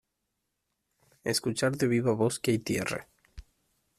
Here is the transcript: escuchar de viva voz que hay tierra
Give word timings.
escuchar 1.23 1.77
de 1.77 1.85
viva 1.87 2.11
voz 2.11 2.39
que 2.39 2.49
hay 2.49 2.57
tierra 2.57 3.07